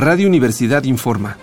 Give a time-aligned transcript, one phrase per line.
[0.00, 1.36] Radio Universidad informa.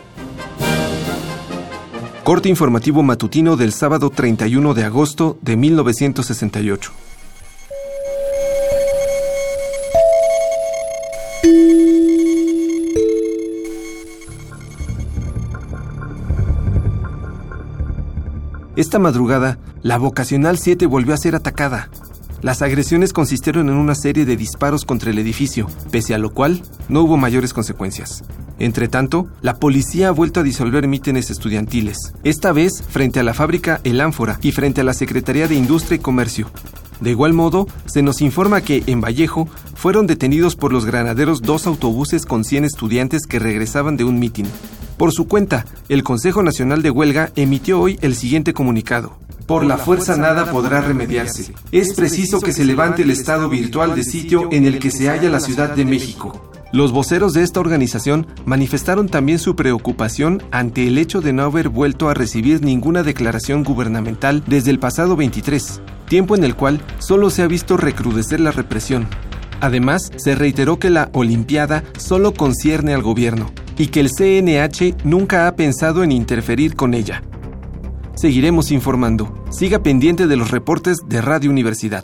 [2.23, 6.91] Corte informativo matutino del sábado 31 de agosto de 1968.
[18.75, 21.91] Esta madrugada, la vocacional 7 volvió a ser atacada.
[22.41, 26.63] Las agresiones consistieron en una serie de disparos contra el edificio, pese a lo cual
[26.89, 28.23] no hubo mayores consecuencias.
[28.59, 33.33] Entre tanto, la policía ha vuelto a disolver mítines estudiantiles, esta vez frente a la
[33.33, 36.49] fábrica El Ánfora y frente a la Secretaría de Industria y Comercio.
[36.99, 41.67] De igual modo, se nos informa que en Vallejo fueron detenidos por los granaderos dos
[41.67, 44.47] autobuses con 100 estudiantes que regresaban de un mitin.
[44.97, 49.19] Por su cuenta, el Consejo Nacional de Huelga emitió hoy el siguiente comunicado.
[49.45, 51.53] Por la fuerza nada podrá remediarse.
[51.71, 55.29] Es preciso que se levante el estado virtual de sitio en el que se halla
[55.29, 56.46] la Ciudad de México.
[56.73, 61.69] Los voceros de esta organización manifestaron también su preocupación ante el hecho de no haber
[61.69, 67.29] vuelto a recibir ninguna declaración gubernamental desde el pasado 23, tiempo en el cual solo
[67.29, 69.07] se ha visto recrudecer la represión.
[69.61, 75.47] Además, se reiteró que la Olimpiada solo concierne al gobierno y que el CNH nunca
[75.47, 77.23] ha pensado en interferir con ella.
[78.15, 79.45] Seguiremos informando.
[79.51, 82.03] Siga pendiente de los reportes de Radio Universidad.